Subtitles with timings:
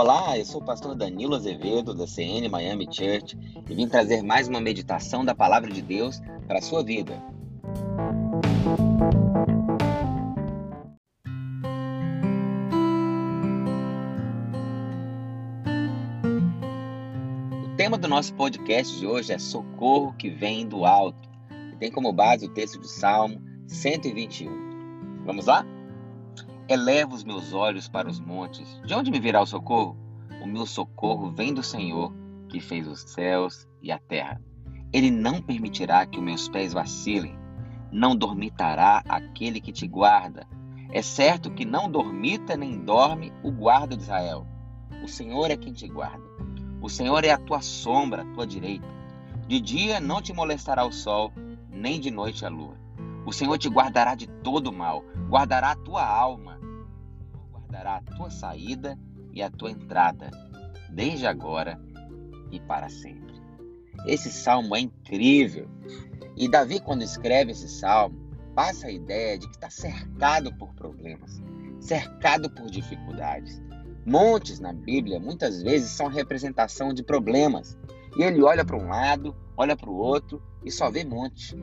[0.00, 3.36] Olá, eu sou o pastor Danilo Azevedo, da CN Miami Church,
[3.68, 7.20] e vim trazer mais uma meditação da Palavra de Deus para a sua vida.
[17.64, 21.28] O tema do nosso podcast de hoje é Socorro que vem do alto,
[21.72, 25.24] e tem como base o texto de Salmo 121.
[25.26, 25.66] Vamos lá?
[26.70, 28.78] Elevo os meus olhos para os montes.
[28.84, 29.96] De onde me virá o socorro?
[30.42, 32.12] O meu socorro vem do Senhor,
[32.46, 34.38] que fez os céus e a terra.
[34.92, 37.38] Ele não permitirá que os meus pés vacilem.
[37.90, 40.46] Não dormitará aquele que te guarda.
[40.92, 44.46] É certo que não dormita nem dorme o guarda de Israel.
[45.02, 46.22] O Senhor é quem te guarda.
[46.82, 48.86] O Senhor é a tua sombra, a tua direita.
[49.46, 51.32] De dia não te molestará o sol,
[51.70, 52.76] nem de noite a lua.
[53.24, 56.57] O Senhor te guardará de todo mal, guardará a tua alma
[57.70, 58.98] dará a tua saída
[59.32, 60.30] e a tua entrada,
[60.90, 61.80] desde agora
[62.50, 63.34] e para sempre.
[64.06, 65.68] Esse salmo é incrível.
[66.36, 68.16] E Davi, quando escreve esse salmo,
[68.54, 71.42] passa a ideia de que está cercado por problemas,
[71.80, 73.60] cercado por dificuldades.
[74.04, 77.78] Montes na Bíblia muitas vezes são representação de problemas.
[78.16, 81.54] E ele olha para um lado, olha para o outro e só vê monte.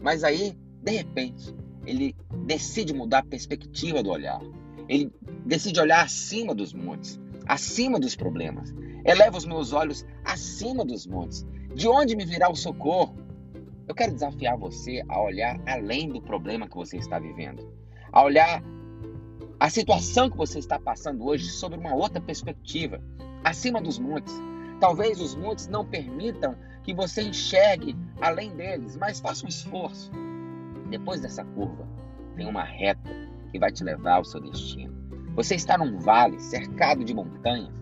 [0.00, 1.54] Mas aí, de repente,
[1.84, 2.14] ele
[2.46, 4.40] decide mudar a perspectiva do olhar.
[4.88, 5.12] Ele
[5.48, 8.74] decide olhar acima dos montes, acima dos problemas.
[9.04, 11.46] Eleva os meus olhos acima dos montes.
[11.74, 13.16] De onde me virá o socorro?
[13.88, 17.66] Eu quero desafiar você a olhar além do problema que você está vivendo,
[18.12, 18.62] a olhar
[19.58, 23.02] a situação que você está passando hoje sobre uma outra perspectiva,
[23.42, 24.34] acima dos montes.
[24.78, 26.54] Talvez os montes não permitam
[26.84, 30.12] que você enxergue além deles, mas faça um esforço.
[30.90, 31.88] Depois dessa curva,
[32.36, 33.10] tem uma reta
[33.50, 34.87] que vai te levar ao seu destino.
[35.38, 37.72] Você está num vale cercado de montanhas,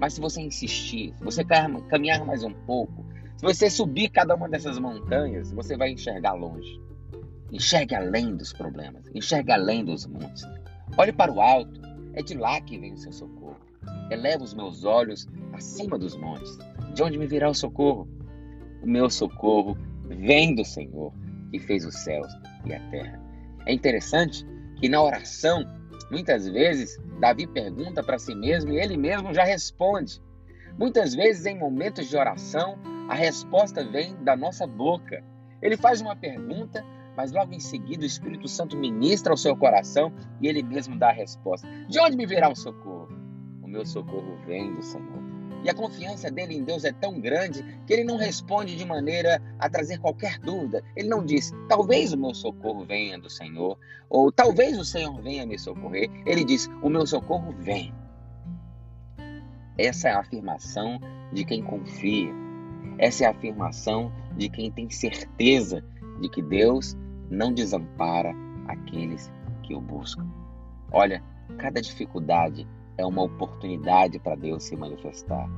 [0.00, 1.44] mas se você insistir, se você
[1.90, 3.04] caminhar mais um pouco,
[3.36, 6.80] se você subir cada uma dessas montanhas, você vai enxergar longe.
[7.52, 10.42] Enxergue além dos problemas, enxergue além dos montes.
[10.96, 11.82] Olhe para o alto,
[12.14, 13.60] é de lá que vem o seu socorro.
[14.10, 16.56] Eleva os meus olhos acima dos montes.
[16.94, 18.08] De onde me virá o socorro?
[18.82, 21.12] O meu socorro vem do Senhor,
[21.50, 22.32] que fez os céus
[22.64, 23.20] e a terra.
[23.66, 24.46] É interessante
[24.80, 25.62] e na oração,
[26.12, 30.20] muitas vezes, Davi pergunta para si mesmo e ele mesmo já responde.
[30.78, 32.78] Muitas vezes, em momentos de oração,
[33.08, 35.24] a resposta vem da nossa boca.
[35.62, 36.84] Ele faz uma pergunta,
[37.16, 41.08] mas logo em seguida o Espírito Santo ministra ao seu coração e ele mesmo dá
[41.08, 41.66] a resposta.
[41.88, 43.08] De onde me virá o socorro?
[43.62, 45.31] O meu socorro vem do Senhor.
[45.62, 49.40] E a confiança dele em Deus é tão grande que ele não responde de maneira
[49.58, 50.82] a trazer qualquer dúvida.
[50.96, 53.78] Ele não diz, talvez o meu socorro venha do Senhor,
[54.10, 56.10] ou talvez o Senhor venha me socorrer.
[56.26, 57.94] Ele diz, o meu socorro vem.
[59.78, 60.98] Essa é a afirmação
[61.32, 62.32] de quem confia.
[62.98, 65.84] Essa é a afirmação de quem tem certeza
[66.20, 66.96] de que Deus
[67.30, 68.34] não desampara
[68.68, 70.28] aqueles que o buscam.
[70.90, 71.22] Olha,
[71.58, 75.48] cada dificuldade é uma oportunidade para Deus se manifestar.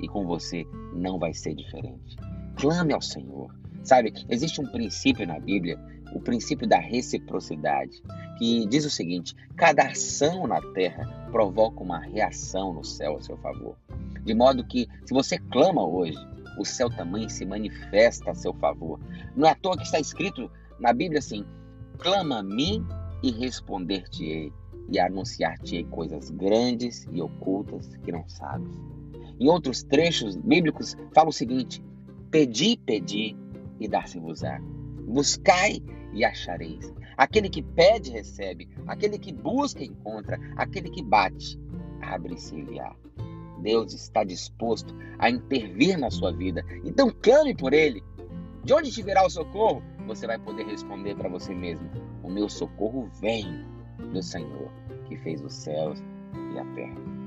[0.00, 2.16] E com você não vai ser diferente.
[2.56, 3.54] Clame ao Senhor.
[3.82, 5.78] Sabe, existe um princípio na Bíblia,
[6.14, 8.02] o princípio da reciprocidade,
[8.38, 13.36] que diz o seguinte: cada ação na terra provoca uma reação no céu a seu
[13.38, 13.76] favor.
[14.22, 16.18] De modo que, se você clama hoje,
[16.58, 19.00] o céu também se manifesta a seu favor.
[19.34, 21.44] Não é à toa que está escrito na Bíblia assim:
[21.98, 22.84] clama a mim
[23.22, 24.52] e responder-te-ei
[24.90, 28.74] e anunciar-te coisas grandes e ocultas que não sabes.
[29.38, 31.82] Em outros trechos bíblicos fala o seguinte:
[32.30, 33.36] Pedi, pedi
[33.78, 34.60] e dar-se-vos-á.
[35.06, 35.80] Buscai
[36.12, 36.92] e achareis.
[37.16, 38.68] Aquele que pede, recebe.
[38.86, 40.38] Aquele que busca, encontra.
[40.56, 41.58] Aquele que bate,
[42.00, 42.94] abre-se-lhe-á.
[43.62, 46.64] Deus está disposto a intervir na sua vida.
[46.84, 48.02] Então clame por Ele.
[48.64, 49.82] De onde te virá o socorro?
[50.06, 51.88] Você vai poder responder para você mesmo:
[52.22, 53.64] O meu socorro vem
[54.08, 54.70] do Senhor
[55.06, 56.02] que fez os céus
[56.54, 57.20] e a terra.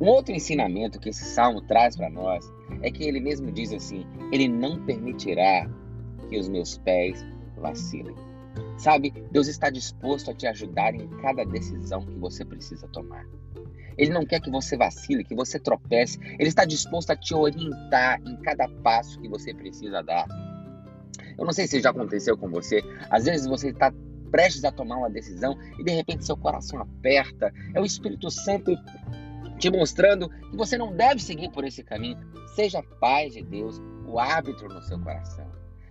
[0.00, 2.44] Um outro ensinamento que esse salmo traz para nós
[2.82, 5.68] é que ele mesmo diz assim: Ele não permitirá
[6.28, 7.24] que os meus pés
[7.56, 8.14] vacilem.
[8.78, 13.24] Sabe, Deus está disposto a te ajudar em cada decisão que você precisa tomar.
[13.96, 16.18] Ele não quer que você vacile, que você tropece.
[16.38, 20.26] Ele está disposto a te orientar em cada passo que você precisa dar.
[21.38, 22.82] Eu não sei se já aconteceu com você.
[23.10, 23.92] Às vezes você está
[24.26, 27.52] prestes a tomar uma decisão e de repente seu coração aperta.
[27.74, 28.72] É o Espírito Santo
[29.58, 32.18] te mostrando que você não deve seguir por esse caminho.
[32.54, 35.46] Seja paz de Deus, o árbitro no seu coração.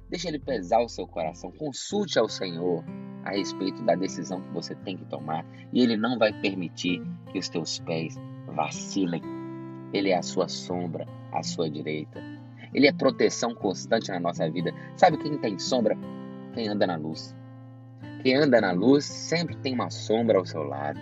[0.10, 1.52] Deixe ele pesar o seu coração.
[1.52, 2.84] Consulte ao Senhor
[3.24, 7.02] a respeito da decisão que você tem que tomar e ele não vai permitir
[7.32, 8.16] que os teus pés
[8.48, 9.22] vacilem.
[9.92, 12.22] Ele é a sua sombra, a sua direita.
[12.74, 14.72] Ele é proteção constante na nossa vida.
[14.96, 15.98] Sabe quem tem sombra?
[16.54, 17.36] Quem anda na luz.
[18.26, 21.00] Quem anda na luz sempre tem uma sombra ao seu lado.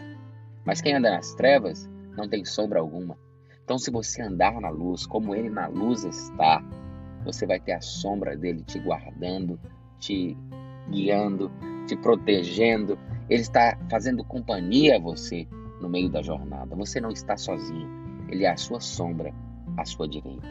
[0.65, 3.17] Mas quem anda nas trevas não tem sombra alguma.
[3.63, 6.61] Então, se você andar na luz, como ele na luz está,
[7.23, 9.57] você vai ter a sombra dele te guardando,
[9.99, 10.37] te
[10.89, 11.49] guiando,
[11.87, 12.99] te protegendo.
[13.29, 15.47] Ele está fazendo companhia a você
[15.79, 16.75] no meio da jornada.
[16.75, 17.87] Você não está sozinho.
[18.27, 19.33] Ele é a sua sombra,
[19.77, 20.45] à sua direita.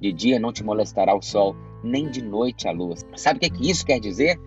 [0.00, 1.54] De dia não te molestará o sol,
[1.84, 2.96] nem de noite a lua.
[3.14, 4.40] Sabe o que, é que isso quer dizer?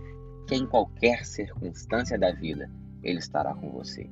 [0.47, 2.69] Que em qualquer circunstância da vida,
[3.03, 4.09] Ele estará com você.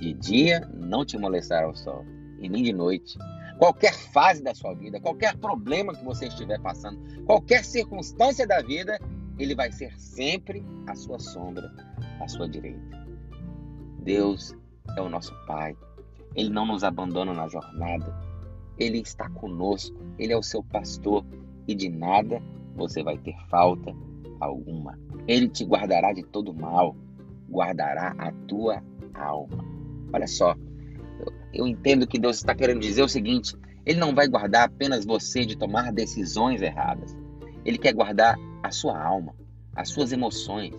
[0.00, 2.04] De dia não te molestará o sol,
[2.40, 3.18] e nem de noite.
[3.58, 8.98] Qualquer fase da sua vida, qualquer problema que você estiver passando, qualquer circunstância da vida,
[9.38, 11.70] Ele vai ser sempre a sua sombra,
[12.20, 13.06] à sua direita.
[14.00, 14.56] Deus
[14.96, 15.76] é o nosso Pai.
[16.34, 18.14] Ele não nos abandona na jornada.
[18.78, 19.96] Ele está conosco.
[20.18, 21.24] Ele é o seu pastor
[21.68, 22.42] e de nada
[22.74, 23.94] você vai ter falta
[24.40, 24.98] alguma.
[25.26, 26.96] Ele te guardará de todo mal,
[27.48, 28.82] guardará a tua
[29.14, 29.64] alma.
[30.12, 30.54] Olha só,
[31.18, 35.04] eu, eu entendo que Deus está querendo dizer o seguinte: Ele não vai guardar apenas
[35.04, 37.16] você de tomar decisões erradas.
[37.64, 39.34] Ele quer guardar a sua alma,
[39.74, 40.74] as suas emoções.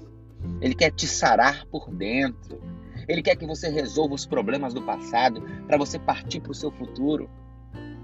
[0.62, 2.62] Ele quer te sarar por dentro.
[3.08, 6.72] Ele quer que você resolva os problemas do passado para você partir para o seu
[6.72, 7.30] futuro.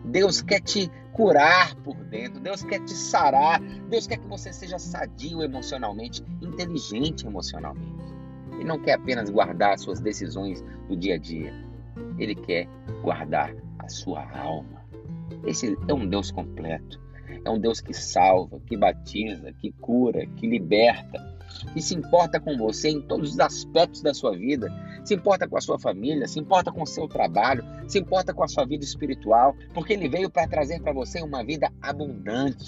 [0.05, 0.89] Deus quer te
[1.19, 7.27] curar por dentro, Deus quer te sarar, Deus quer que você seja sadio emocionalmente, inteligente
[7.27, 8.15] emocionalmente.
[8.53, 11.53] Ele não quer apenas guardar as suas decisões do dia a dia,
[12.17, 12.69] ele quer
[13.01, 14.81] guardar a sua alma.
[15.45, 17.01] Esse é um Deus completo,
[17.43, 21.37] é um Deus que salva, que batiza, que cura, que liberta,
[21.73, 24.67] que se importa com você em todos os aspectos da sua vida,
[25.03, 28.43] se importa com a sua família, se importa com o seu trabalho, se importa com
[28.43, 32.65] a sua vida espiritual, porque ele veio para trazer para você uma vida abundante.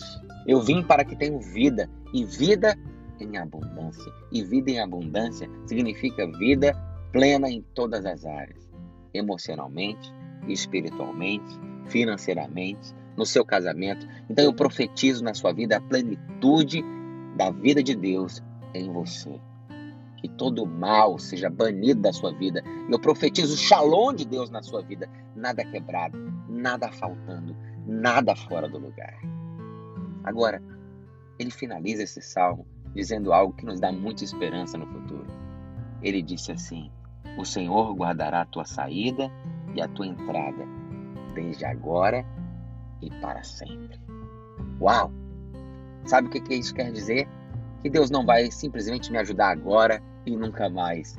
[0.47, 2.77] Eu vim para que tenham vida e vida
[3.19, 4.11] em abundância.
[4.31, 6.73] E vida em abundância significa vida
[7.11, 8.69] plena em todas as áreas,
[9.13, 10.11] emocionalmente,
[10.47, 14.07] espiritualmente, financeiramente, no seu casamento.
[14.29, 16.83] Então eu profetizo na sua vida a plenitude
[17.35, 18.41] da vida de Deus
[18.73, 19.39] em você.
[20.17, 22.63] Que todo mal seja banido da sua vida.
[22.89, 25.09] Eu profetizo o shalom de Deus na sua vida.
[25.35, 26.17] Nada quebrado,
[26.47, 27.55] nada faltando,
[27.87, 29.19] nada fora do lugar.
[30.23, 30.61] Agora,
[31.39, 35.27] ele finaliza esse salmo dizendo algo que nos dá muita esperança no futuro.
[36.03, 36.91] Ele disse assim:
[37.37, 39.31] O Senhor guardará a tua saída
[39.73, 40.65] e a tua entrada,
[41.33, 42.40] desde agora e
[43.09, 43.99] para sempre.
[44.79, 45.11] Uau!
[46.05, 47.27] Sabe o que isso quer dizer?
[47.81, 51.17] que Deus não vai simplesmente me ajudar agora e nunca mais.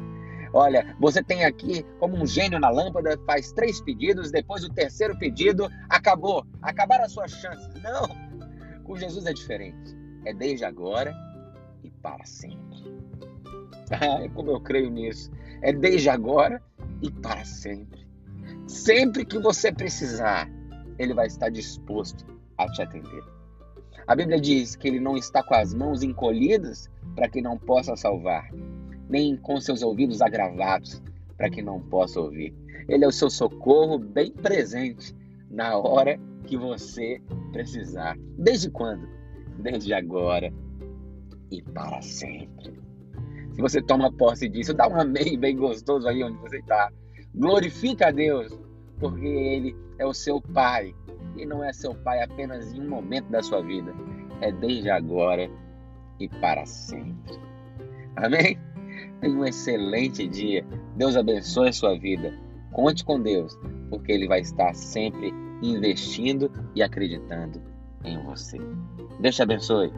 [0.54, 5.18] Olha, você tem aqui como um gênio na lâmpada, faz três pedidos, depois do terceiro
[5.18, 7.68] pedido, acabou, acabaram as suas chances.
[7.82, 8.06] Não,
[8.84, 9.96] com Jesus é diferente.
[10.24, 11.14] É desde agora
[11.82, 12.82] e para sempre.
[13.90, 15.30] Ah, como eu creio nisso.
[15.62, 16.62] É desde agora
[17.00, 18.06] e para sempre.
[18.66, 20.48] Sempre que você precisar,
[20.98, 22.24] Ele vai estar disposto
[22.58, 23.22] a te atender.
[24.06, 27.94] A Bíblia diz que ele não está com as mãos encolhidas para que não possa
[27.96, 28.50] salvar,
[29.08, 31.02] nem com seus ouvidos agravados
[31.36, 32.54] para que não possa ouvir.
[32.88, 35.14] Ele é o seu socorro bem presente
[35.50, 37.20] na hora que você
[37.52, 38.16] precisar.
[38.36, 39.08] Desde quando?
[39.58, 40.52] Desde agora
[41.50, 42.80] e para sempre.
[43.52, 46.90] Se você toma posse disso, dá um amém bem gostoso aí onde você está.
[47.34, 48.58] Glorifica a Deus,
[49.02, 50.94] porque Ele é o seu Pai
[51.36, 53.92] e não é seu pai apenas em um momento da sua vida,
[54.40, 55.50] é desde agora
[56.20, 57.38] e para sempre.
[58.16, 58.58] Amém?
[59.20, 60.64] Tenha um excelente dia.
[60.96, 62.32] Deus abençoe a sua vida.
[62.72, 63.58] Conte com Deus,
[63.90, 65.32] porque Ele vai estar sempre
[65.62, 67.60] investindo e acreditando
[68.04, 68.58] em você.
[69.20, 69.92] Deus te abençoe.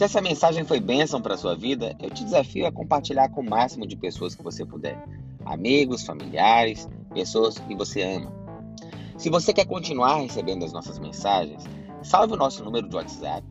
[0.00, 3.42] Se essa mensagem foi bênção para a sua vida, eu te desafio a compartilhar com
[3.42, 4.98] o máximo de pessoas que você puder.
[5.44, 8.32] Amigos, familiares, pessoas que você ama.
[9.18, 11.62] Se você quer continuar recebendo as nossas mensagens,
[12.02, 13.46] salve o nosso número de WhatsApp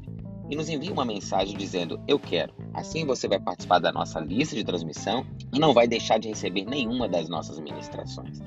[0.50, 2.52] e nos envie uma mensagem dizendo eu quero.
[2.74, 6.66] Assim você vai participar da nossa lista de transmissão e não vai deixar de receber
[6.66, 8.40] nenhuma das nossas ministrações.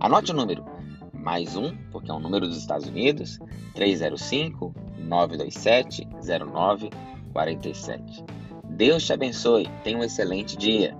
[0.00, 0.64] Anote o número
[1.12, 3.38] mais um, porque é um número dos Estados Unidos,
[3.74, 6.08] 305 927
[6.52, 6.90] 09
[7.34, 8.24] 47.
[8.70, 9.68] Deus te abençoe.
[9.82, 10.96] Tenha um excelente dia.